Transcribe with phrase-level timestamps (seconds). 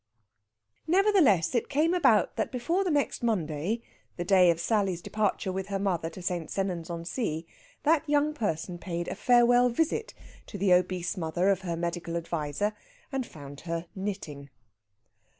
[0.87, 3.83] Nevertheless, it came about that before the next Monday
[4.17, 6.49] the day of Sally's departure with her mother to St.
[6.49, 7.45] Sennans on Sea
[7.83, 10.15] that young person paid a farewell visit
[10.47, 12.73] to the obese mother of her medical adviser,
[13.11, 14.49] and found her knitting.